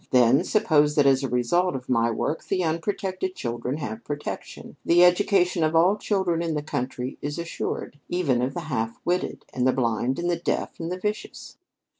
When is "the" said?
2.47-2.63, 4.83-5.03, 5.93-5.99, 6.55-6.63, 8.55-8.61, 9.67-9.73, 10.27-10.35, 10.91-10.97